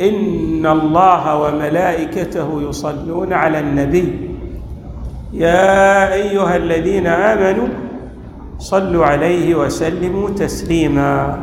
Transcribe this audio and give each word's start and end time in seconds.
إن 0.00 0.66
الله 0.66 1.36
وملائكته 1.36 2.62
يصلون 2.68 3.32
على 3.32 3.60
النبي. 3.60 4.30
يا 5.32 6.12
أيها 6.12 6.56
الذين 6.56 7.06
آمنوا 7.06 7.68
صلوا 8.58 9.06
عليه 9.06 9.54
وسلموا 9.54 10.30
تسليما. 10.30 11.38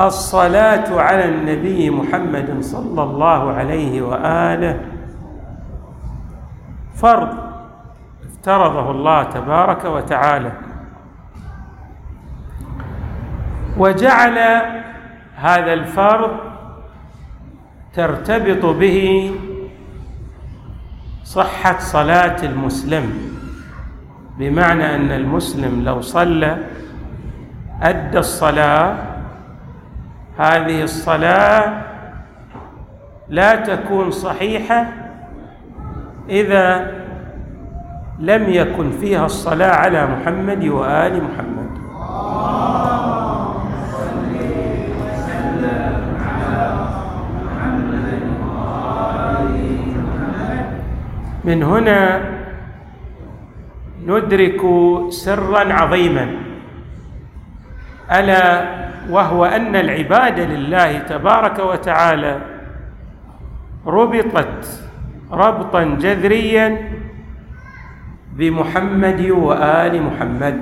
الصلاة 0.00 1.00
على 1.00 1.24
النبي 1.24 1.90
محمد 1.90 2.56
صلى 2.60 3.02
الله 3.02 3.52
عليه 3.52 4.02
وآله 4.02 4.80
فرض. 6.94 7.51
افترضه 8.42 8.90
الله 8.90 9.22
تبارك 9.22 9.84
وتعالى. 9.84 10.52
وجعل 13.78 14.38
هذا 15.36 15.72
الفرض 15.72 16.30
ترتبط 17.94 18.64
به 18.64 19.30
صحة 21.24 21.78
صلاة 21.78 22.42
المسلم 22.42 23.12
بمعنى 24.38 24.94
أن 24.94 25.10
المسلم 25.10 25.84
لو 25.84 26.00
صلى 26.00 26.58
أدى 27.82 28.18
الصلاة 28.18 28.96
هذه 30.38 30.82
الصلاة 30.82 31.82
لا 33.28 33.54
تكون 33.56 34.10
صحيحة 34.10 34.86
إذا 36.28 37.01
لم 38.18 38.48
يكن 38.48 38.90
فيها 38.90 39.26
الصلاة 39.26 39.76
على 39.76 40.06
محمد 40.06 40.64
وآل 40.64 41.22
محمد. 41.24 41.62
من 51.44 51.62
هنا 51.62 52.20
ندرك 54.06 54.60
سرا 55.08 55.72
عظيما 55.72 56.26
ألا 58.12 58.64
وهو 59.10 59.44
أن 59.44 59.76
العباده 59.76 60.44
لله 60.44 60.98
تبارك 60.98 61.58
وتعالى 61.58 62.38
ربطت 63.86 64.82
ربطا 65.32 65.84
جذريا 65.84 66.78
بمحمد 68.32 69.30
وآل 69.30 70.02
محمد. 70.02 70.58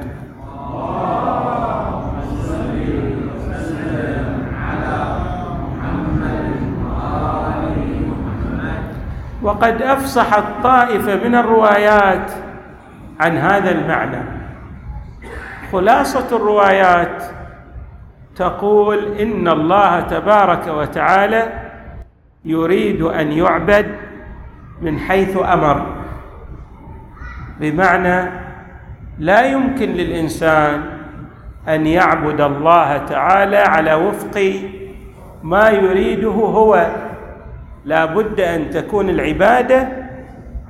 وقد 9.42 9.82
أفصحت 9.82 10.44
طائفة 10.62 11.28
من 11.28 11.34
الروايات 11.34 12.32
عن 13.20 13.36
هذا 13.36 13.70
المعنى. 13.70 14.22
خلاصة 15.72 16.36
الروايات 16.36 17.22
تقول 18.36 18.98
إن 19.20 19.48
الله 19.48 20.00
تبارك 20.00 20.66
وتعالى 20.68 21.52
يريد 22.44 23.02
أن 23.02 23.32
يعبد 23.32 23.86
من 24.82 24.98
حيث 24.98 25.36
أمر. 25.36 25.99
بمعنى 27.60 28.30
لا 29.18 29.46
يمكن 29.46 29.88
للإنسان 29.88 30.82
أن 31.68 31.86
يعبد 31.86 32.40
الله 32.40 32.96
تعالى 32.96 33.56
على 33.56 33.94
وفق 33.94 34.52
ما 35.42 35.68
يريده 35.68 36.30
هو. 36.30 36.90
لا 37.84 38.04
بد 38.04 38.40
أن 38.40 38.70
تكون 38.70 39.08
العبادة 39.08 39.88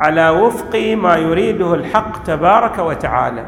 على 0.01 0.29
وفق 0.29 0.95
ما 0.97 1.17
يريده 1.17 1.75
الحق 1.75 2.23
تبارك 2.23 2.79
وتعالى. 2.79 3.47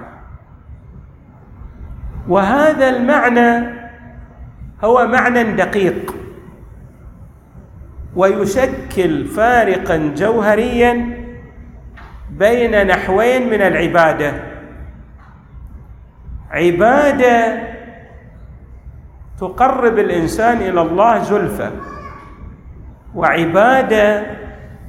وهذا 2.28 2.88
المعنى 2.88 3.82
هو 4.84 5.06
معنى 5.06 5.52
دقيق 5.52 6.14
ويشكل 8.16 9.25
فارقا 9.25 10.12
جوهريا 10.16 11.21
بين 12.38 12.87
نحوين 12.87 13.50
من 13.50 13.62
العبادة. 13.62 14.32
عبادة 16.50 17.62
تقرب 19.41 19.98
الإنسان 19.98 20.56
إلى 20.56 20.82
الله 20.82 21.22
زلفى 21.22 21.70
وعبادة 23.15 24.26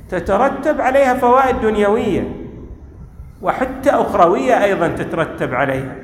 تترتب 0.09 0.81
عليها 0.81 1.13
فوائد 1.13 1.61
دنيوية 1.61 2.23
وحتى 3.41 3.89
أخروية 3.89 4.63
أيضا 4.63 4.87
تترتب 4.87 5.53
عليها. 5.53 5.95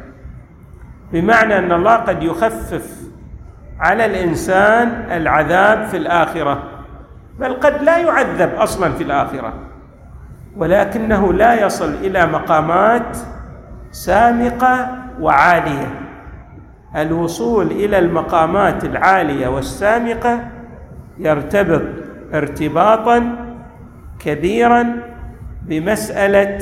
بمعنى 1.14 1.58
أن 1.58 1.72
الله 1.72 1.96
قد 1.96 2.24
يخفف 2.24 3.00
على 3.80 4.06
الإنسان 4.06 4.88
العذاب 5.12 5.88
في 5.88 5.98
الآخرة 5.98 6.64
بل 7.40 7.54
قد 7.54 7.82
لا 7.82 7.98
يعذب 7.98 8.56
أصلا 8.56 8.94
في 8.94 9.04
الآخرة. 9.04 9.54
ولكنه 10.60 11.34
لا 11.34 11.66
يصل 11.66 11.94
إلى 11.94 12.26
مقامات 12.26 13.18
سامقة 13.92 14.98
وعالية. 15.20 15.88
الوصول 16.96 17.72
إلى 17.72 18.00
المقامات 18.00 18.86
العالية 18.86 19.48
والسامقة 19.48 20.40
يرتبط 21.18 21.82
ارتباطا 22.34 23.36
كبيرا 24.20 24.96
بمسألة 25.62 26.60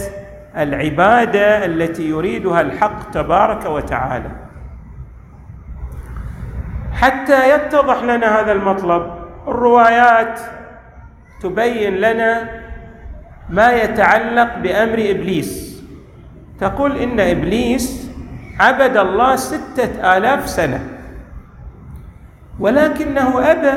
العبادة 0.57 1.65
التي 1.65 2.09
يريدها 2.09 2.61
الحق 2.61 3.11
تبارك 3.11 3.65
وتعالى. 3.65 4.29
حتى 6.93 7.55
يتضح 7.55 8.03
لنا 8.03 8.39
هذا 8.39 8.51
المطلب 8.51 9.13
الروايات 9.47 10.39
تبين 11.41 11.95
لنا 11.95 12.49
ما 13.49 13.71
يتعلق 13.71 14.57
بأمر 14.57 14.97
إبليس. 15.09 15.67
تقول 16.59 16.97
إن 16.97 17.19
إبليس 17.19 18.11
عبد 18.59 18.97
الله 18.97 19.35
ستة 19.35 20.17
آلاف 20.17 20.49
سنة 20.49 20.87
ولكنه 22.59 23.51
أبى 23.51 23.73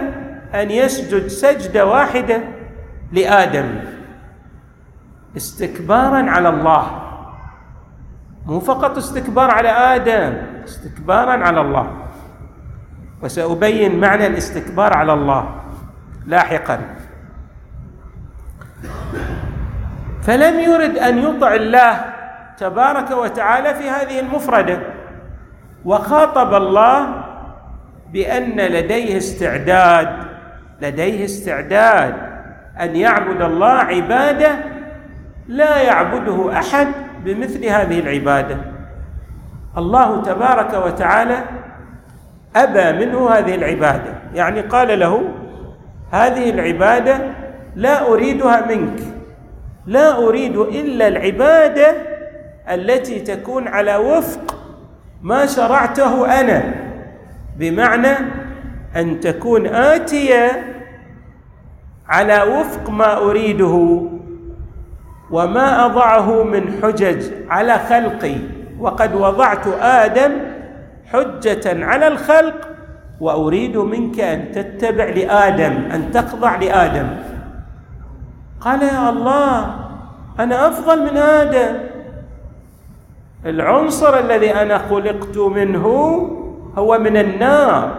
أن 0.54 0.70
يسجد 0.70 1.26
سجدة 1.26 1.86
واحدة 1.86 2.40
لآدم 3.12 3.68
استكبارا 5.36 6.30
على 6.30 6.48
الله. 6.48 6.86
مو 8.46 8.60
فقط 8.60 8.96
استكبار 8.96 9.50
على 9.50 9.68
آدم 9.68 10.36
استكبارا 10.64 11.44
على 11.44 11.60
الله. 11.60 11.86
وسأبين 13.22 14.00
معنى 14.00 14.26
الاستكبار 14.26 14.96
على 14.96 15.12
الله 15.12 15.54
لاحقا. 16.26 16.80
فلم 20.30 20.60
يرد 20.60 20.98
أن 20.98 21.18
يطع 21.18 21.54
الله 21.54 22.04
تبارك 22.58 23.10
وتعالى 23.10 23.74
في 23.74 23.90
هذه 23.90 24.20
المفردة. 24.20 24.78
وخاطب 25.84 26.54
الله 26.54 27.06
بأن 28.12 28.60
لديه 28.60 29.16
استعداد 29.16 30.08
لديه 30.80 31.24
استعداد 31.24 32.14
أن 32.80 32.96
يعبد 32.96 33.42
الله 33.42 33.72
عبادة 33.72 34.48
لا 35.48 35.82
يعبده 35.82 36.58
أحد 36.58 36.88
بمثل 37.24 37.64
هذه 37.64 38.00
العبادة. 38.00 38.56
الله 39.78 40.22
تبارك 40.22 40.86
وتعالى 40.86 41.38
أبى 42.56 43.06
منه 43.06 43.30
هذه 43.30 43.54
العبادة. 43.54 44.14
يعني 44.34 44.60
قال 44.60 44.98
له 44.98 45.24
هذه 46.12 46.50
العبادة 46.50 47.18
لا 47.76 48.08
أريدها 48.08 48.66
منك. 48.66 49.19
لا 49.90 50.18
أريد 50.18 50.56
إلا 50.56 51.08
العبادة 51.08 51.94
التي 52.70 53.20
تكون 53.20 53.68
على 53.68 53.96
وفق 53.96 54.56
ما 55.22 55.46
شرعته 55.46 56.40
أنا 56.40 56.74
بمعنى 57.58 58.16
أن 58.96 59.20
تكون 59.20 59.66
آتية 59.66 60.64
على 62.08 62.42
وفق 62.42 62.90
ما 62.90 63.16
أريده 63.18 64.02
وما 65.30 65.86
أضعه 65.86 66.42
من 66.42 66.78
حجج 66.82 67.22
على 67.48 67.78
خلقي. 67.88 68.36
وقد 68.78 69.14
وضعت 69.14 69.66
آدم 69.80 70.32
حجة 71.12 71.84
على 71.84 72.08
الخلق 72.08 72.68
وأريد 73.20 73.76
منك 73.76 74.20
أن 74.20 74.52
تتبع 74.52 75.04
لآدم 75.04 75.72
أن 75.94 76.10
تخضع 76.10 76.56
لآدم. 76.56 77.08
قال 78.60 78.82
يا 78.82 79.10
الله 79.10 79.79
أنا 80.40 80.68
أفضل 80.68 81.02
من 81.02 81.16
آدم. 81.16 81.76
العنصر 83.46 84.18
الذي 84.18 84.54
أنا 84.54 84.78
خلقت 84.78 85.38
منه 85.38 85.86
هو 86.78 86.98
من 86.98 87.16
النار 87.16 87.94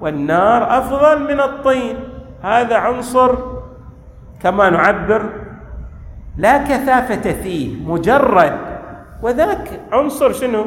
والنار 0.00 0.78
أفضل 0.78 1.22
من 1.22 1.40
الطين. 1.40 1.96
هذا 2.42 2.76
عنصر 2.76 3.34
كما 4.42 4.70
نعبر 4.70 5.22
لا 6.36 6.58
كثافة 6.58 7.32
فيه 7.32 7.86
مجرد. 7.86 8.58
وذاك 9.22 9.80
عنصر 9.92 10.32
شنو؟ 10.32 10.66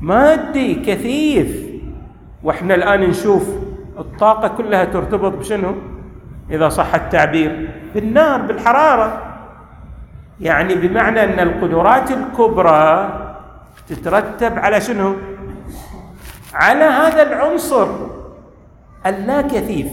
مادي 0.00 0.74
كثيف. 0.74 1.72
وإحنا 2.42 2.74
الآن 2.74 3.00
نشوف 3.00 3.48
الطاقة 3.98 4.48
كلها 4.48 4.84
ترتبط 4.84 5.32
بشنو؟ 5.32 5.74
إذا 6.50 6.68
صح 6.68 6.94
التعبير 6.94 7.70
بالنار 7.94 8.40
بالحرارة. 8.40 9.31
يعني 10.42 10.74
بمعنى 10.74 11.24
أن 11.24 11.40
القدرات 11.40 12.10
الكبرى 12.10 13.12
تترتب 13.88 14.58
على 14.58 14.80
شنو؟ 14.80 15.14
على 16.54 16.84
هذا 16.84 17.22
العنصر 17.22 17.88
اللا 19.06 19.40
كثيف 19.42 19.88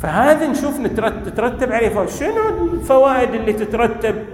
فهذا 0.00 0.46
نشوف 0.46 0.80
تترتب 1.26 1.72
عليه. 1.72 2.06
شنو 2.06 2.48
الفوائد 2.72 3.34
اللي 3.34 3.52
تترتب 3.52 4.24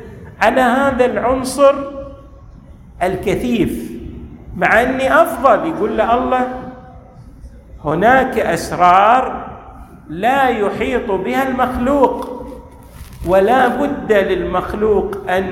على 0.41 0.61
هذا 0.61 1.05
العنصر 1.05 1.75
الكثيف؟ 3.03 3.93
مع 4.57 4.83
أني 4.83 5.23
أفضل 5.23 5.67
يقول 5.67 5.99
له 5.99 6.15
الله 6.15 6.49
هناك 7.85 8.39
أسرار 8.39 9.51
لا 10.09 10.49
يحيط 10.49 11.11
بها 11.11 11.49
المخلوق. 11.49 12.32
ولا 13.27 13.69
بد 13.69 14.13
للمخلوق 14.13 15.31
أن 15.31 15.45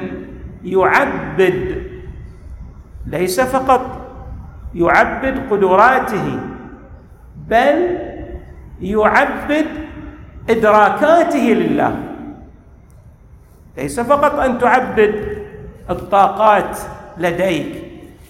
يعبد 0.64 1.82
ليس 3.06 3.40
فقط 3.40 4.00
يعبد 4.75 5.50
قدراته 5.50 6.40
بل 7.49 7.99
يعبد 8.82 9.67
إدراكاته 10.50 11.38
لله. 11.38 11.96
ليس 13.76 14.00
فقط 14.00 14.34
أن 14.34 14.58
تعبد 14.58 15.14
الطاقات 15.90 16.78
لديك 17.19 17.67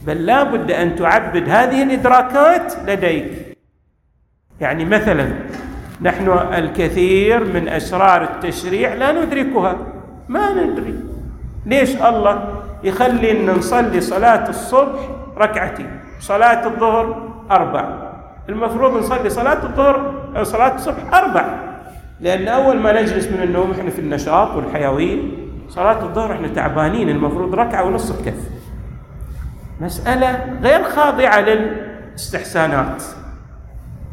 بل 0.07 0.27
لا 0.27 0.43
بد 0.43 0.71
أن 0.71 0.97
تعبد 0.97 1.49
هذه 1.49 1.83
الإدراكات 1.83 2.75
لديك. 2.87 3.57
يعني 4.61 4.85
مثلا 4.85 5.33
نحن 6.03 6.29
الكثير 6.55 7.45
من 7.45 7.69
أسرار 7.69 8.23
التشريع 8.23 8.95
لا 8.95 9.13
ندركها. 9.13 9.77
ما 10.29 10.55
ندري. 10.55 10.95
ليش 11.67 11.97
الله 11.97 12.45
يخلي 12.85 13.31
إن 13.31 13.51
نصلي 13.51 14.01
صلاة 14.01 14.49
الصبح 14.49 15.01
ركعتين 15.39 16.01
صلاة 16.21 16.67
الظهر 16.67 17.29
أربع. 17.51 17.85
المفروض 18.49 18.97
نصلي 18.97 19.31
صلاة 19.31 19.63
الظهر 19.65 20.15
صلاة 20.43 20.75
الصبح 20.75 21.15
أربع. 21.15 21.45
لأن 22.21 22.49
أول 22.49 22.77
ما 22.79 23.03
نجلس 23.03 23.27
من 23.27 23.43
النوم 23.43 23.71
إحنا 23.71 23.91
في 23.91 23.99
النشاط 23.99 24.57
والحيوية 24.57 25.23
صلاة 25.69 26.03
الظهر 26.03 26.33
إحنا 26.33 26.49
تعبانين 26.49 27.09
المفروض 27.09 27.55
ركعة 27.55 27.85
ونص 27.85 28.13
تكفي 28.13 28.51
مسألة 29.81 30.59
غير 30.63 30.83
خاضعة 30.85 31.41
للإستحسانات. 31.41 33.03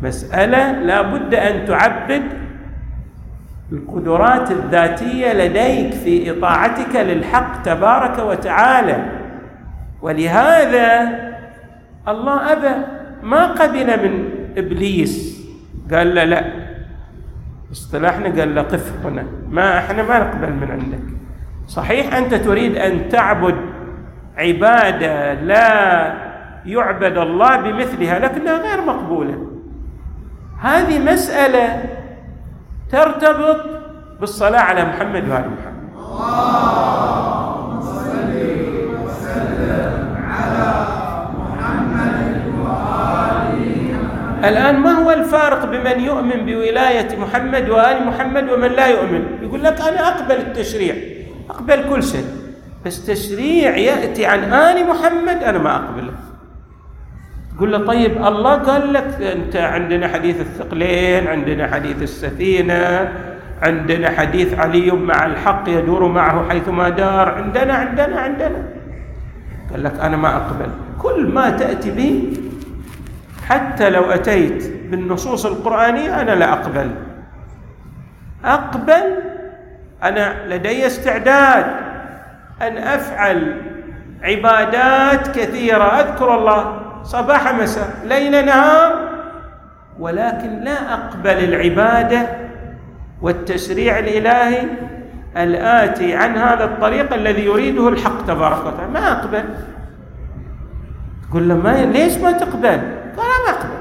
مسألة 0.01 0.71
لا 0.71 1.01
بد 1.01 1.33
أن 1.33 1.65
تعبد 1.65 2.23
القدرات 3.71 4.51
الذاتية 4.51 5.33
لديك 5.33 5.93
في 5.93 6.31
إطاعتك 6.31 6.95
للحق 6.95 7.61
تبارك 7.61 8.19
وتعالى. 8.19 9.05
ولهذا 10.01 11.09
الله 12.07 12.51
أبى 12.51 12.85
ما 13.23 13.45
قبل 13.45 13.87
من 14.03 14.29
إبليس. 14.57 15.45
قال 15.93 16.15
له 16.15 16.23
لا. 16.23 16.43
اصطلحنا 17.71 18.39
قال 18.39 18.55
له 18.55 18.61
قف 18.61 19.05
هنا. 19.05 19.25
ما 19.49 19.77
إحنا 19.77 20.03
ما 20.03 20.19
نقبل 20.19 20.53
من 20.53 20.71
عندك. 20.71 21.17
صحيح 21.67 22.15
أنت 22.15 22.33
تريد 22.33 22.77
أن 22.77 23.09
تعبد 23.09 23.55
عبادة 24.37 25.33
لا 25.33 26.13
يعبد 26.65 27.17
الله 27.17 27.57
بمثلها 27.57 28.19
لكنها 28.19 28.57
غير 28.57 28.85
مقبولة. 28.85 29.56
هذه 30.61 30.99
مسألة 30.99 31.83
ترتبط 32.91 33.61
بالصلاة 34.19 34.59
على 34.59 34.85
محمد 34.85 35.29
وآل 35.29 35.49
محمد. 35.51 35.77
اللهم 35.97 37.77
وسلم 39.05 40.17
على 40.29 40.67
محمد 41.37 42.43
الآن 44.43 44.75
ما 44.77 44.91
هو 44.91 45.11
الفارق 45.11 45.65
بمن 45.65 45.99
يؤمن 45.99 46.45
بولاية 46.45 47.17
محمد 47.17 47.69
وآل 47.69 48.07
محمد 48.07 48.49
ومن 48.49 48.67
لا 48.67 48.87
يؤمن؟ 48.87 49.23
يقول 49.41 49.63
لك 49.63 49.81
أنا 49.81 50.07
أقبل 50.07 50.35
التشريع 50.35 50.95
أقبل 51.49 51.89
كل 51.89 52.03
شيء 52.03 52.25
بس 52.85 53.05
تشريع 53.05 53.77
يأتي 53.77 54.25
عن 54.25 54.53
آل 54.53 54.87
محمد 54.87 55.43
أنا 55.43 55.57
ما 55.57 55.75
أقبله. 55.75 56.13
قل 57.59 57.71
له 57.71 57.77
طيب 57.77 58.25
الله 58.25 58.55
قال 58.55 58.93
لك 58.93 59.21
أنت 59.21 59.55
عندنا 59.55 60.07
حديث 60.07 60.41
الثقلين 60.41 61.27
عندنا 61.27 61.67
حديث 61.67 62.01
السفينة 62.01 63.11
عندنا 63.61 64.09
حديث 64.09 64.53
علي 64.59 64.91
مع 64.91 65.25
الحق 65.25 65.63
يدور 65.67 66.07
معه 66.07 66.49
حيثما 66.49 66.89
دار 66.89 67.29
عندنا 67.29 67.73
عندنا 67.73 68.19
عندنا. 68.19 68.63
قال 69.71 69.83
لك 69.83 69.99
أنا 69.99 70.17
ما 70.17 70.35
أقبل. 70.35 70.69
كل 71.01 71.27
ما 71.33 71.49
تأتي 71.49 71.91
به 71.91 72.33
حتى 73.47 73.89
لو 73.89 74.03
أتيت 74.03 74.71
بالنصوص 74.91 75.45
القرآنية 75.45 76.21
أنا 76.21 76.31
لا 76.31 76.53
أقبل. 76.53 76.91
أقبل 78.45 79.03
أنا 80.03 80.55
لدي 80.55 80.87
استعداد 80.87 81.65
أن 82.61 82.77
أفعل 82.77 83.61
عبادات 84.23 85.27
كثيرة. 85.39 85.83
أذكر 85.83 86.35
الله. 86.35 86.86
صباح 87.03 87.53
مساء 87.53 87.89
ليل 88.05 88.45
نهار. 88.45 89.17
ولكن 89.99 90.59
لا 90.59 90.93
أقبل 90.93 91.43
العبادة 91.43 92.27
والتشريع 93.21 93.99
الإلهي 93.99 94.63
الاتي 95.37 96.15
عن 96.15 96.37
هذا 96.37 96.63
الطريق 96.63 97.13
الذي 97.13 97.45
يريده 97.45 97.89
الحق 97.89 98.25
تبارك 98.25 98.65
وتعالى. 98.65 98.91
ما 98.91 99.11
أقبل. 99.11 99.43
تقول 101.29 101.49
له 101.49 101.55
ما 101.55 101.85
ليش 101.85 102.17
ما 102.17 102.31
تقبل؟ 102.31 102.79
قال 103.17 103.37
ما 103.45 103.49
أقبل. 103.49 103.77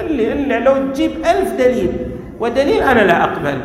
اللي, 0.00 0.32
اللي 0.32 0.60
لو 0.60 0.92
تجيب 0.92 1.10
ألف 1.10 1.52
دليل 1.52 1.92
ودليل 2.40 2.82
أنا 2.82 3.00
لا 3.00 3.24
أقبل. 3.24 3.60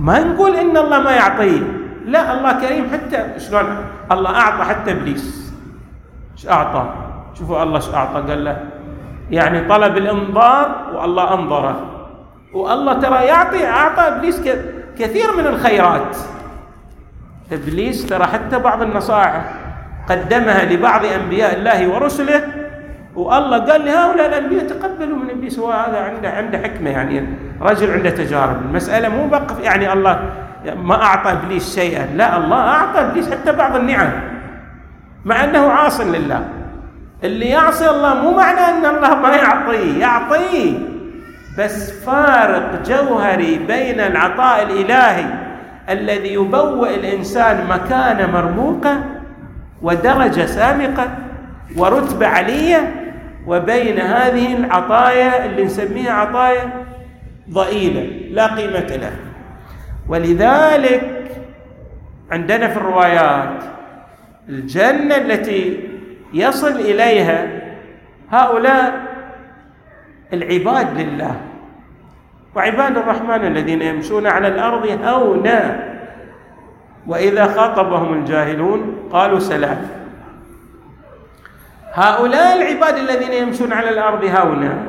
ما 0.00 0.18
نقول 0.18 0.56
إن 0.56 0.76
الله 0.76 1.02
ما 1.02 1.10
يعطيه 1.10 1.60
لا 2.06 2.38
الله 2.38 2.52
كريم 2.60 2.90
حتى 2.92 3.40
شلون؟ 3.40 3.76
الله 4.12 4.30
أعطى 4.30 4.64
حتى 4.64 4.90
إبليس. 4.92 5.47
إيش 6.38 6.48
اعطى 6.48 6.84
شوفوا 7.38 7.62
الله 7.62 7.76
إيش 7.76 7.94
اعطى 7.94 8.20
قال 8.30 8.44
له 8.44 8.56
يعني 9.30 9.68
طلب 9.68 9.96
الانظار 9.96 10.68
والله 10.94 11.34
أنظره. 11.34 11.76
والله 12.54 12.92
ترى 12.92 13.24
يعطي 13.24 13.66
أعطى 13.66 14.02
إبليس 14.02 14.40
كثير 14.98 15.36
من 15.38 15.46
الخيرات. 15.46 16.16
إبليس 17.52 18.06
ترى 18.06 18.24
حتى 18.24 18.58
بعض 18.58 18.82
النصائح 18.82 19.44
قدمها 20.08 20.64
لبعض 20.64 21.04
أنبياء 21.04 21.54
الله 21.54 21.88
ورسله 21.88 22.42
والله 23.14 23.58
قال 23.58 23.84
لهؤلاء 23.84 24.26
الأنبياء 24.26 24.66
تقبلوا 24.66 25.18
من 25.18 25.30
إبليس 25.30 25.58
هو 25.58 25.70
هذا 25.70 25.98
عنده 25.98 26.30
عنده 26.30 26.58
حكمة 26.58 26.90
يعني 26.90 27.26
رجل 27.60 27.90
عنده 27.90 28.10
تجارب. 28.10 28.62
المسألة 28.62 29.08
مو 29.08 29.26
بقف 29.26 29.60
يعني 29.60 29.92
الله 29.92 30.20
ما 30.76 31.02
أعطى 31.02 31.32
إبليس 31.32 31.74
شيئا 31.74 32.06
لا 32.14 32.36
الله 32.36 32.56
أعطى 32.56 33.00
إبليس 33.00 33.30
حتى 33.30 33.52
بعض 33.52 33.76
النعم. 33.76 34.37
مع 35.24 35.44
أنه 35.44 35.70
عاص 35.70 36.00
لله. 36.00 36.48
اللي 37.24 37.46
يعصي 37.46 37.90
الله 37.90 38.14
مو 38.14 38.36
معنى 38.36 38.60
أن 38.60 38.86
الله 38.86 39.14
ما 39.14 39.36
يعطيه 39.36 40.00
يعطيه. 40.00 40.78
بس 41.58 41.90
فارق 41.90 42.82
جوهري 42.86 43.58
بين 43.58 44.00
العطاء 44.00 44.62
الإلهي 44.62 45.24
الذي 45.88 46.32
يبوئ 46.34 46.94
الإنسان 46.94 47.66
مكانة 47.70 48.26
مرموقة 48.26 49.04
ودرجة 49.82 50.46
سامقة 50.46 51.08
ورتبة 51.76 52.26
علية 52.26 52.94
وبين 53.46 53.98
هذه 53.98 54.56
العطايا 54.56 55.44
اللي 55.44 55.64
نسميها 55.64 56.12
عطايا 56.12 56.70
ضئيلة 57.50 58.02
لا 58.30 58.46
قيمة 58.46 58.96
لها. 58.96 59.16
ولذلك 60.08 61.02
عندنا 62.30 62.68
في 62.68 62.76
الروايات 62.76 63.62
الجنة 64.48 65.16
التي 65.16 65.88
يصل 66.34 66.72
إليها 66.72 67.46
هؤلاء 68.30 69.08
العباد 70.32 71.00
لله. 71.00 71.40
وعباد 72.54 72.96
الرحمن 72.96 73.44
الذين 73.46 73.82
يمشون 73.82 74.26
على 74.26 74.48
الأرض 74.48 74.86
هونا 75.04 75.88
وإذا 77.06 77.46
خاطبهم 77.46 78.14
الجاهلون 78.14 79.08
قالوا 79.12 79.38
سلام. 79.38 79.88
هؤلاء 81.92 82.56
العباد 82.56 82.96
الذين 82.96 83.32
يمشون 83.32 83.72
على 83.72 83.90
الأرض 83.90 84.24
هونا 84.24 84.82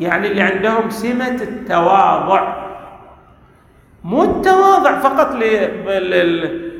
يعني 0.00 0.26
اللي 0.26 0.42
عندهم 0.42 0.90
سمة 0.90 1.38
التواضع. 1.42 2.54
مو 4.04 4.24
التواضع 4.24 4.98
فقط 4.98 5.34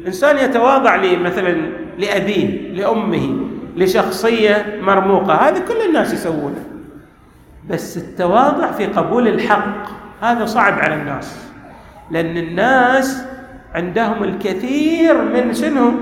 الإنسان 0.02 0.38
يتواضع 0.38 0.96
مثلا 0.96 1.56
لأبيه 1.98 2.72
لأمه 2.72 3.36
لشخصية 3.76 4.78
مرموقة 4.82 5.34
هذا 5.34 5.58
كل 5.58 5.88
الناس 5.88 6.12
يسوونه. 6.12 6.64
بس 7.70 7.96
التواضع 7.96 8.70
في 8.70 8.86
قبول 8.86 9.28
الحق 9.28 9.88
هذا 10.22 10.44
صعب 10.46 10.78
على 10.78 10.94
الناس. 10.94 11.48
لأن 12.10 12.36
الناس 12.36 13.24
عندهم 13.74 14.24
الكثير 14.24 15.22
من 15.22 15.54
شنو؟ 15.54 15.92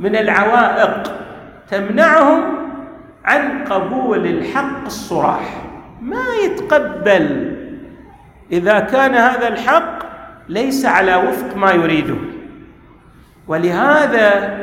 من 0.00 0.16
العوائق 0.16 1.12
تمنعهم 1.70 2.42
عن 3.24 3.64
قبول 3.64 4.26
الحق 4.26 4.84
الصراح. 4.86 5.64
ما 6.02 6.24
يتقبل. 6.44 7.56
إذا 8.52 8.80
كان 8.80 9.14
هذا 9.14 9.48
الحق 9.48 9.98
ليس 10.48 10.86
على 10.86 11.16
وفق 11.16 11.56
ما 11.56 11.72
يريده. 11.72 12.31
ولهذا 13.48 14.58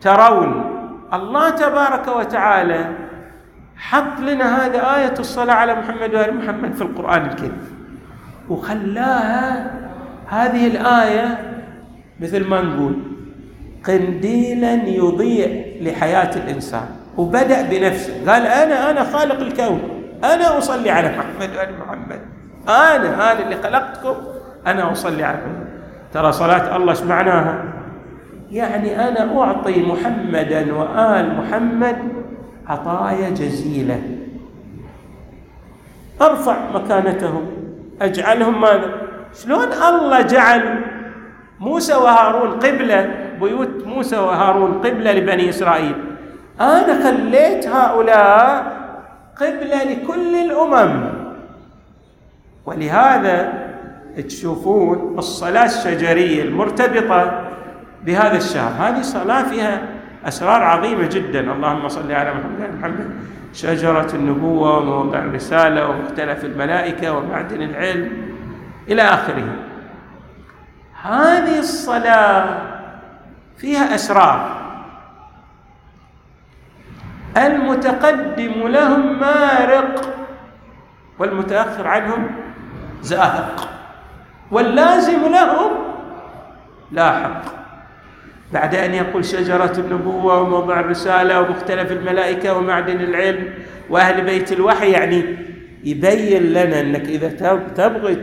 ترون 0.00 0.64
الله 1.12 1.50
تبارك 1.50 2.08
وتعالى 2.08 2.84
حط 3.76 4.20
لنا 4.20 4.66
هذا 4.66 4.96
آية 4.96 5.14
الصلاة 5.18 5.54
على 5.54 5.74
محمد 5.74 6.14
وآل 6.14 6.34
محمد 6.34 6.74
في 6.74 6.82
القرآن 6.82 7.26
الكريم. 7.26 7.58
وخلاها 8.48 9.70
هذه 10.28 10.66
الآية 10.66 11.38
مثل 12.20 12.48
ما 12.48 12.60
نقول 12.60 12.96
قنديلا 13.86 14.72
يضيء 14.72 15.78
لحياة 15.82 16.36
الإنسان. 16.36 16.86
وبدأ 17.16 17.62
بنفسه. 17.62 18.32
قال 18.32 18.46
أنا 18.46 18.90
أنا 18.90 19.04
خالق 19.04 19.40
الكون. 19.40 19.80
أنا 20.24 20.58
أصلي 20.58 20.90
على 20.90 21.08
محمد 21.08 21.56
وآل 21.56 21.78
محمد. 21.78 22.20
أنا 22.68 23.32
أنا 23.32 23.42
اللي 23.42 23.56
خلقتكم. 23.56 24.14
أنا 24.66 24.92
أصلي 24.92 25.24
على 25.24 25.36
محمد. 25.36 25.66
ترى 26.12 26.32
صلاة 26.32 26.76
الله 26.76 26.90
إيش 26.90 27.02
معناها؟ 27.02 27.73
يعني 28.54 29.08
أنا 29.08 29.40
أعطي 29.40 29.82
محمدا 29.82 30.74
وآل 30.74 31.36
محمد 31.38 31.96
عطايا 32.66 33.30
جزيلة. 33.30 34.02
أرفع 36.22 36.56
مكانتهم 36.74 37.46
أجعلهم 38.00 38.60
ماذا؟ 38.60 38.90
شلون 39.42 39.72
الله 39.72 40.20
جعل 40.20 40.80
موسى 41.60 41.94
وهارون 41.94 42.50
قبلة 42.50 43.14
بيوت 43.40 43.86
موسى 43.86 44.16
وهارون 44.16 44.72
قبلة 44.72 45.12
لبني 45.12 45.48
إسرائيل؟ 45.48 45.94
أنا 46.60 47.04
خليت 47.04 47.66
هؤلاء 47.66 48.74
قبلة 49.40 49.84
لكل 49.84 50.34
الأمم. 50.34 51.04
ولهذا 52.66 53.52
تشوفون 54.28 55.14
الصلاة 55.18 55.64
الشجرية 55.64 56.42
المرتبطة 56.42 57.43
بهذا 58.04 58.36
الشهر. 58.36 58.88
هذه 58.88 59.02
صلاة 59.02 59.42
فيها 59.42 59.82
أسرار 60.24 60.62
عظيمة 60.62 61.06
جدا. 61.06 61.40
اللهم 61.40 61.88
صل 61.88 62.12
على 62.12 62.30
محمد. 62.30 62.78
محمد. 62.78 63.10
شجرة 63.52 64.10
النبوة 64.14 64.78
وموضع 64.78 65.18
الرسالة 65.18 65.88
ومختلف 65.88 66.44
الملائكة 66.44 67.12
ومعدن 67.12 67.62
العلم 67.62 68.10
إلى 68.88 69.02
آخره. 69.02 69.46
هذه 71.02 71.58
الصلاة 71.58 72.58
فيها 73.56 73.94
أسرار. 73.94 74.64
المتقدم 77.36 78.68
لهم 78.68 79.20
مارق 79.20 80.14
والمتأخر 81.18 81.88
عنهم 81.88 82.26
زاهق 83.02 83.68
واللازم 84.50 85.20
لهم 85.32 85.70
لاحق 86.92 87.63
بعد 88.54 88.74
أن 88.74 88.94
يقول 88.94 89.24
شجرة 89.24 89.72
النبوة 89.78 90.40
وموضع 90.40 90.80
الرسالة 90.80 91.40
ومختلف 91.40 91.92
الملائكة 91.92 92.56
ومعدن 92.56 93.00
العلم 93.00 93.48
وأهل 93.90 94.24
بيت 94.24 94.52
الوحي 94.52 94.90
يعني 94.90 95.24
يبين 95.84 96.42
لنا 96.42 96.80
أنك 96.80 97.08
إذا 97.08 97.28
تبغي 97.76 98.18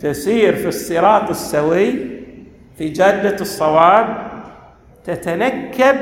تسير 0.00 0.56
في 0.56 0.68
الصراط 0.68 1.30
السوي 1.30 1.94
في 2.78 2.88
جادة 2.88 3.36
الصواب 3.40 4.16
تتنكب 5.04 5.96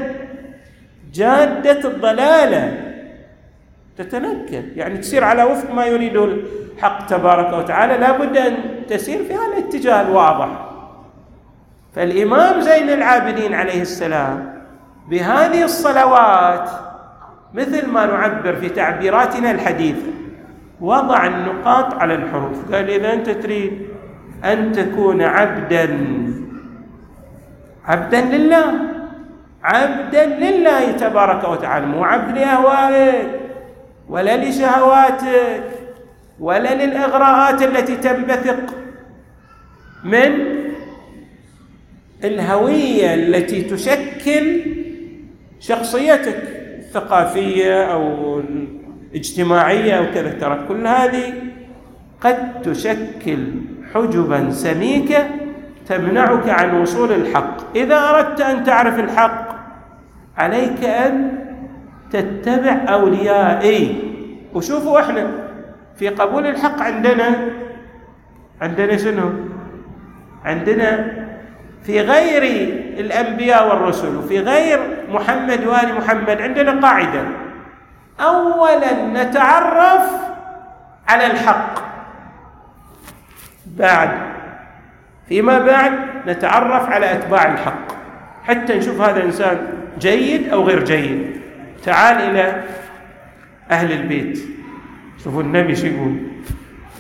جادة 1.15 1.89
الضلالة. 1.89 2.83
تتنكب 3.97 4.77
يعني 4.77 4.99
تسير 4.99 5.25
على 5.25 5.45
وفق 5.45 5.75
ما 5.75 5.87
يريده 5.87 6.25
الحق 6.25 7.07
تبارك 7.07 7.53
وتعالى. 7.53 7.97
لا 7.97 8.19
بد 8.19 8.37
أن 8.37 8.57
تسير 8.89 9.25
في 9.25 9.35
هذا 9.35 9.59
الاتجاه 9.59 10.01
الواضح. 10.01 10.66
فالإمام 11.97 12.61
زين 12.61 12.91
العابدين 12.91 13.55
عليه 13.55 13.83
السلام 13.83 14.53
بهذه 15.09 15.65
الصلوات 15.65 16.71
مثل 17.55 17.89
ما 17.89 18.07
نعبر 18.07 18.57
في 18.57 18.69
تعبيراتنا 18.69 19.51
الحديثة 19.51 20.07
وضع 20.81 21.27
النقاط 21.27 21.95
على 21.95 22.15
الحروف. 22.15 22.73
قال 22.75 22.91
إذا 22.91 23.13
أنت 23.13 23.31
تريد 23.31 23.89
أن 24.45 24.73
تكون 24.73 25.23
عبدا 25.23 25.99
عبدا 27.85 28.21
لله 28.21 28.73
عبدا 29.65 30.27
لله 30.27 30.91
تبارك 30.93 31.49
وتعالى 31.49 31.87
مو 31.87 32.05
عبد 32.05 32.39
لأهوائك 32.39 33.27
ولا 34.09 34.37
لشهواتك 34.37 35.63
ولا 36.41 36.85
للإغراءات 36.85 37.63
التي 37.63 37.97
تنبثق 37.97 38.75
من 40.05 40.56
الهوية 42.25 43.15
التي 43.15 43.63
تشكل 43.63 44.61
شخصيتك 45.61 46.43
الثقافية 46.79 47.85
أو 47.85 48.41
الاجتماعية 49.11 49.99
أو 49.99 50.05
كذا. 50.15 50.31
ترى 50.31 50.65
كل 50.69 50.87
هذه 50.87 51.33
قد 52.21 52.63
تشكل 52.63 53.39
حجبا 53.95 54.51
سميكة 54.51 55.27
تمنعك 55.87 56.49
عن 56.49 56.81
وصول 56.81 57.13
الحق. 57.13 57.77
إذا 57.77 57.99
أردت 58.11 58.41
أن 58.41 58.65
تعرف 58.65 59.01
الحق 59.01 59.57
عليك 60.37 60.85
أن 60.85 61.39
تتبع 62.11 62.85
أوليائي. 62.89 63.95
وشوفوا 64.55 65.01
إحنا 65.01 65.31
في 65.97 66.09
قبول 66.09 66.47
الحق 66.47 66.83
عندنا 66.83 67.51
عندنا 68.61 68.97
شنو؟ 68.97 69.31
عندنا 70.45 71.26
في 71.87 72.01
غير 72.01 72.43
الأنبياء 73.01 73.69
والرسل 73.69 74.17
وفي 74.17 74.41
غير 74.41 74.81
محمد 75.09 75.65
وآل 75.67 75.95
محمد 75.95 76.41
عندنا 76.41 76.81
قاعدة. 76.81 77.23
أولا 78.21 79.07
نتعرف 79.07 80.11
على 81.09 81.27
الحق. 81.27 81.75
بعد 83.67 84.11
فيما 85.29 85.59
بعد 85.59 85.93
نتعرف 86.27 86.89
على 86.91 87.13
أتباع 87.13 87.53
الحق. 87.53 87.87
حتى 88.45 88.79
نشوف 88.79 89.01
هذا 89.01 89.23
إنسان 89.23 89.59
جيد 89.99 90.49
أو 90.49 90.63
غير 90.63 90.85
جيد. 90.85 91.41
تعال 91.85 92.17
إلى 92.17 92.63
أهل 93.71 93.93
البيت. 93.93 94.39
شوفوا 95.25 95.43
النبي 95.43 95.77
شو 95.77 95.87
يقول 95.87 96.17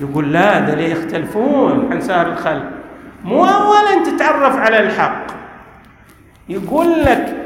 يقول 0.00 0.32
لا 0.32 0.60
ده 0.60 0.80
يختلفون 0.80 1.92
عن 1.92 2.00
سائر 2.00 2.26
الخلق؟ 2.28 2.75
مو 3.24 3.44
اولا 3.44 4.04
تتعرف 4.04 4.56
على 4.56 4.78
الحق. 4.80 5.26
يقول 6.48 7.02
لك 7.02 7.36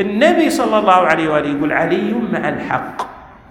النبي 0.00 0.50
صلى 0.50 0.78
الله 0.78 0.92
عليه 1.06 1.28
وآله 1.28 1.48
يقول 1.48 1.72
علي 1.72 2.14
مع 2.32 2.48
الحق 2.48 3.06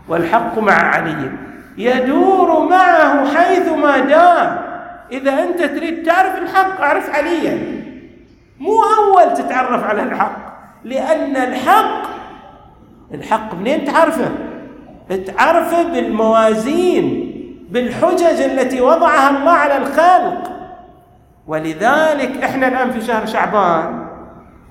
والحق 0.08 0.60
مع 0.60 0.74
علي. 0.74 1.32
يدور 1.78 2.70
معه 2.70 3.36
حيث 3.36 3.70
ما 3.70 4.00
دام. 4.00 4.62
إذا 5.12 5.44
أنت 5.44 5.62
تريد 5.62 6.04
تعرف 6.04 6.38
الحق 6.38 6.82
أعرف 6.82 7.10
عليا. 7.10 7.84
مو 8.60 8.84
أول 8.84 9.34
تتعرف 9.34 9.84
على 9.84 10.04
الحق. 10.04 10.38
لأن 10.84 11.36
الحق 11.36 12.02
الحق 13.14 13.56
منين 13.56 13.86
تعرفه؟ 13.86 14.30
تعرفه 15.28 15.84
بالموازين 15.84 17.36
بالحجج 17.70 18.42
التي 18.42 18.82
وضعها 18.82 19.30
الله 19.30 19.52
على 19.52 19.78
الخلق. 19.78 20.59
ولذلك 21.50 22.44
إحنا 22.44 22.68
الآن 22.68 22.92
في 22.92 23.02
شهر 23.02 23.26
شعبان 23.26 24.06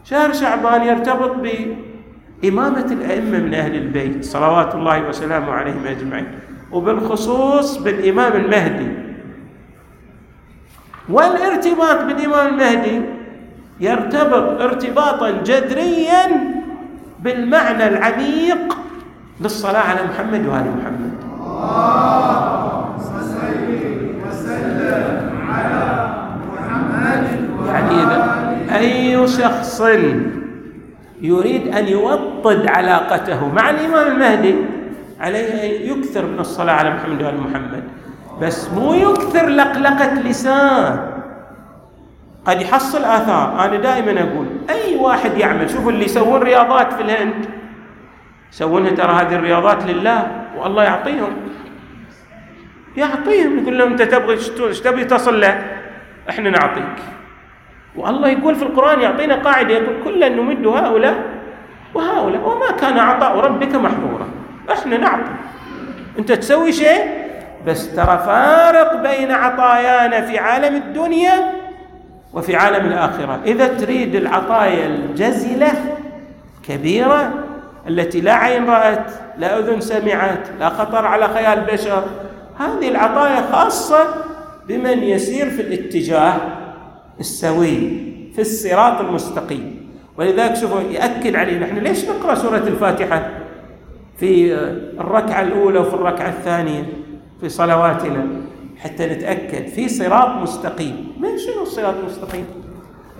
شهر 0.04 0.32
شعبان 0.32 0.82
يرتبط 0.82 1.30
بإمامة 1.30 2.86
الأئمة 2.90 3.38
من 3.38 3.54
أهل 3.54 3.74
البيت 3.74 4.24
صلوات 4.24 4.74
الله 4.74 5.08
وسلامه 5.08 5.52
عليهم 5.52 5.86
أجمعين 5.86 6.26
وبالخصوص 6.72 7.76
بالإمام 7.76 8.32
المهدي. 8.32 8.88
والارتباط 11.08 12.04
بالإمام 12.04 12.46
المهدي 12.46 13.02
يرتبط 13.80 14.60
ارتباطا 14.60 15.30
جذريا 15.30 16.54
بالمعنى 17.20 17.88
العميق 17.88 18.78
للصلاة 19.40 19.80
على 19.80 20.00
محمد 20.02 20.46
وآل 20.46 20.66
محمد. 20.78 21.12
إذا 27.70 28.48
أي 28.78 29.28
شخص 29.28 29.82
يريد 31.20 31.74
أن 31.74 31.88
يوطد 31.88 32.66
علاقته 32.66 33.48
مع 33.48 33.70
الإمام 33.70 34.06
المهدي 34.06 34.54
عليه 35.20 35.48
أن 35.48 35.98
يكثر 35.98 36.26
من 36.26 36.38
الصلاة 36.38 36.72
على 36.72 36.90
محمد 36.90 37.22
وآل 37.22 37.40
محمد. 37.40 37.84
بس 38.42 38.70
مو 38.70 38.94
يكثر 38.94 39.46
لقلقة 39.46 40.14
لسان. 40.14 41.10
قد 42.44 42.62
يحصل 42.62 43.04
آثار. 43.04 43.64
أنا 43.64 43.76
دائما 43.76 44.20
أقول 44.20 44.46
أي 44.70 44.96
واحد 44.96 45.38
يعمل 45.38 45.70
شوفوا 45.70 45.90
اللي 45.90 46.04
يسوون 46.04 46.42
رياضات 46.42 46.92
في 46.92 47.02
الهند. 47.02 47.46
يسوونها 48.52 48.90
ترى 48.90 49.12
هذه 49.12 49.34
الرياضات 49.34 49.86
لله 49.86 50.26
والله 50.58 50.82
يعطيهم. 50.82 51.36
يعطيهم 52.96 53.58
يقول 53.58 53.78
لهم 53.78 53.90
أنت 53.90 54.02
تبغي 54.02 54.38
إيش 54.66 54.80
تبي 54.80 55.04
تصل 55.04 55.40
له؟ 55.40 55.62
إحنا 56.30 56.50
نعطيك. 56.50 57.17
والله 57.98 58.28
يقول 58.28 58.54
في 58.54 58.62
القرآن 58.62 59.00
يعطينا 59.00 59.34
قاعدة 59.34 59.74
يقول 59.74 60.04
كلا 60.04 60.28
نمد 60.28 60.66
هؤلاء 60.66 61.14
وهؤلاء 61.94 62.48
وما 62.48 62.70
كان 62.80 62.98
عطاء 62.98 63.36
ربك 63.36 63.74
محظورا. 63.74 64.28
إحنا 64.72 64.96
نعطي. 64.96 65.30
أنت 66.18 66.32
تسوي 66.32 66.72
شيء؟ 66.72 67.28
بس 67.66 67.94
ترى 67.94 68.22
فارق 68.26 69.02
بين 69.02 69.32
عطايانا 69.32 70.20
في 70.20 70.38
عالم 70.38 70.76
الدنيا 70.76 71.52
وفي 72.34 72.56
عالم 72.56 72.86
الآخرة. 72.86 73.40
إذا 73.46 73.66
تريد 73.66 74.14
العطايا 74.14 74.86
الجزلة 74.86 75.72
كبيرة 76.68 77.32
التي 77.88 78.20
لا 78.20 78.32
عين 78.32 78.70
رأت 78.70 79.10
لا 79.38 79.58
أذن 79.58 79.80
سمعت 79.80 80.48
لا 80.60 80.68
خطر 80.68 81.06
على 81.06 81.28
خيال 81.28 81.60
بشر 81.60 82.02
هذه 82.58 82.88
العطايا 82.88 83.42
خاصة 83.52 84.04
بمن 84.68 85.02
يسير 85.02 85.50
في 85.50 85.62
الاتجاه 85.62 86.36
السوي 87.20 87.78
في 88.34 88.40
الصراط 88.40 89.00
المستقيم. 89.00 89.88
ولذلك 90.18 90.56
شوفوا 90.56 90.80
يأكد 90.80 91.36
علينا 91.36 91.66
نحن 91.66 91.78
ليش 91.78 92.04
نقرأ 92.04 92.34
سورة 92.34 92.56
الفاتحة 92.56 93.30
في 94.16 94.54
الركعة 95.00 95.42
الأولى 95.42 95.78
وفي 95.78 95.94
الركعة 95.94 96.28
الثانية 96.28 96.84
في 97.40 97.48
صلواتنا 97.48 98.26
حتى 98.78 99.06
نتأكد 99.06 99.66
في 99.66 99.88
صراط 99.88 100.42
مستقيم. 100.42 101.12
من 101.20 101.38
شنو 101.38 101.62
الصراط 101.62 101.94
المستقيم؟ 101.94 102.44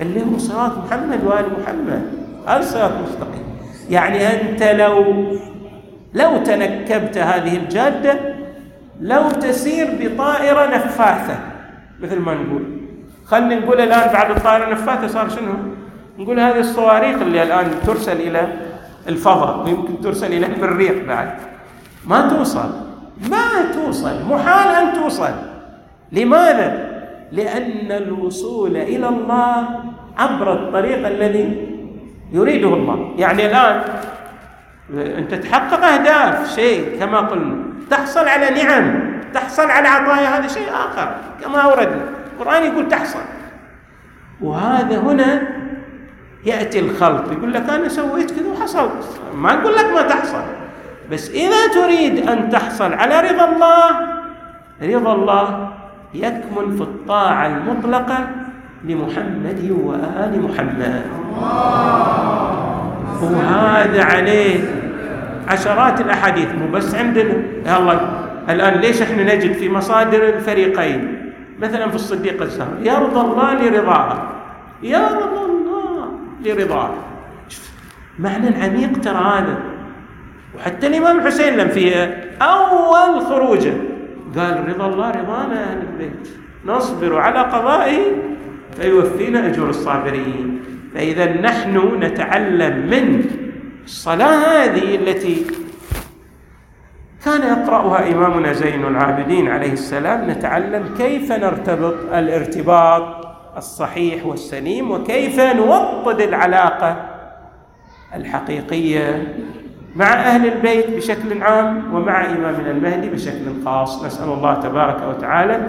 اللي 0.01 0.21
هو 0.21 0.39
صراط 0.39 0.79
محمد 0.79 1.25
وآل 1.25 1.47
محمد. 1.61 2.03
هذا 2.47 2.61
الصراط 2.61 2.91
المستقيم 2.93 3.43
يعني 3.91 4.27
أنت 4.27 4.63
لو 4.63 5.05
لو 6.15 6.37
تنكبت 6.45 7.19
هذه 7.19 7.57
الجادة 7.57 8.21
لو 9.01 9.31
تسير 9.31 9.89
بطائرة 10.01 10.67
نفاثة 10.77 11.39
مثل 12.01 12.19
ما 12.19 12.35
نقول. 12.35 12.78
خلينا 13.31 13.55
نقول 13.55 13.81
الآن 13.81 14.13
بعد 14.13 14.31
الطائرة 14.31 14.73
نفاثة 14.73 15.07
صار 15.07 15.29
شنو؟ 15.29 15.53
نقول 16.19 16.41
هذه 16.41 16.59
الصواريخ 16.59 17.23
اللي 17.23 17.43
الآن 17.43 17.71
ترسل 17.87 18.17
إلى 18.17 18.49
الفضاء 19.09 19.65
ويمكن 19.65 20.01
ترسل 20.01 20.33
إلى 20.33 20.47
المريخ 20.47 20.93
بعد. 21.09 21.31
ما 22.07 22.29
توصل 22.29 22.71
ما 23.31 23.73
توصل 23.75 24.25
محال 24.29 24.69
أن 24.69 24.93
توصل. 24.93 25.31
لماذا؟ 26.13 26.89
لأن 27.33 27.93
الوصول 27.93 28.77
إلى 28.77 29.09
الله 29.09 29.69
عبر 30.19 30.53
الطريق 30.53 31.07
الذي 31.07 31.69
يريده 32.33 32.69
الله. 32.69 33.15
يعني 33.19 33.47
الآن 33.47 33.83
أنت 35.19 35.35
تحقق 35.35 35.85
أهداف 35.85 36.55
شيء 36.55 36.99
كما 37.01 37.21
قلنا. 37.21 37.57
تحصل 37.91 38.29
على 38.29 38.63
نعم 38.63 39.13
تحصل 39.35 39.71
على 39.71 39.89
عطايا 39.89 40.39
هذا 40.39 40.49
شيء 40.49 40.69
آخر 40.69 41.17
كما 41.43 41.59
أوردنا. 41.59 42.18
القرآن 42.39 42.63
يقول 42.63 42.89
تحصل. 42.89 43.19
وهذا 44.41 44.99
هنا 44.99 45.43
يأتي 46.45 46.79
الخلط 46.79 47.33
يقول 47.33 47.53
لك 47.53 47.71
أنا 47.71 47.89
سويت 47.89 48.31
كذا 48.31 48.49
وحصلت 48.49 49.21
ما 49.35 49.53
أقول 49.55 49.75
لك 49.75 49.85
ما 49.95 50.03
تحصل 50.03 50.43
بس 51.13 51.31
إذا 51.31 51.67
تريد 51.75 52.29
أن 52.29 52.51
تحصل 52.51 52.93
على 52.93 53.21
رضا 53.21 53.45
الله 53.45 53.91
رضا 54.83 55.13
الله 55.13 55.71
يكمن 56.15 56.77
في 56.77 56.83
الطاعة 56.83 57.47
المطلقة 57.47 58.29
لمحمد 58.85 59.77
وآل 59.85 60.43
محمد. 60.43 61.03
وهذا 63.23 64.05
عليه 64.05 64.61
عشرات 65.49 66.01
الأحاديث 66.01 66.49
مو 66.55 66.69
بس 66.73 66.95
عندنا. 66.95 67.35
الله 67.79 68.01
الآن 68.49 68.75
ليش 68.81 69.03
إحنا 69.03 69.35
نجد 69.35 69.53
في 69.53 69.69
مصادر 69.69 70.29
الفريقين؟ 70.29 71.18
مثلا 71.63 71.89
في 71.89 71.95
الصديق 71.95 72.43
الزهر 72.43 72.77
يرضى 72.83 73.21
الله 73.21 73.55
لرضاه 73.55 74.29
يرضى 74.83 75.45
الله 75.45 76.09
لرضاه 76.45 76.91
معنى 78.19 78.65
عميق 78.65 79.01
ترى 79.01 79.15
هذا. 79.15 79.59
وحتى 80.57 80.87
الإمام 80.87 81.19
الحسين 81.19 81.57
لم 81.57 81.69
في 81.69 81.95
أول 82.43 83.27
خروجه. 83.27 83.73
قال 84.37 84.69
رضا 84.69 84.87
الله 84.87 85.11
رضانا 85.11 85.65
أهل 85.65 85.79
البيت. 85.93 86.29
نصبر 86.67 87.19
على 87.19 87.39
قضائه 87.39 87.99
فيوفينا 88.81 89.47
أجور 89.47 89.69
الصابرين. 89.69 90.61
فإذا 90.95 91.41
نحن 91.41 91.99
نتعلم 92.01 92.87
من 92.87 93.25
الصلاة 93.85 94.65
هذه 94.65 94.95
التي 94.95 95.47
كان 97.25 97.43
يقرأها 97.43 98.13
إمامنا 98.13 98.53
زين 98.53 98.85
العابدين 98.85 99.49
عليه 99.49 99.73
السلام 99.73 100.31
نتعلم 100.31 100.95
كيف 100.99 101.33
نرتبط 101.33 101.95
الارتباط 102.15 103.27
الصحيح 103.57 104.27
والسليم 104.27 104.91
وكيف 104.91 105.41
نوطد 105.41 106.21
العلاقة 106.21 106.97
الحقيقية 108.15 109.35
مع 109.97 110.07
أهل 110.07 110.53
البيت 110.53 110.91
بشكل 110.91 111.43
عام 111.43 111.95
ومع 111.95 112.25
إمامنا 112.25 112.71
المهدي 112.71 113.09
بشكل 113.09 113.65
خاص. 113.65 114.05
نسأل 114.05 114.29
الله 114.29 114.55
تبارك 114.55 115.03
وتعالى 115.09 115.67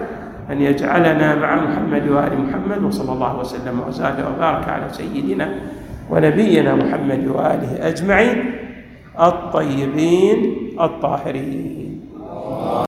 أن 0.52 0.62
يجعلنا 0.62 1.36
مع 1.36 1.56
محمد 1.56 2.10
وآل 2.10 2.42
محمد 2.42 2.84
وصلى 2.84 3.12
الله 3.12 3.40
وسلم 3.40 3.80
وزاد 3.88 4.26
وبارك 4.26 4.70
على 4.70 4.84
سيدنا 4.92 5.50
ونبينا 6.10 6.76
محمد 6.76 7.28
وآله 7.28 7.88
أجمعين. 7.88 8.69
الطيبين 9.22 10.56
الطاهرين. 10.80 11.89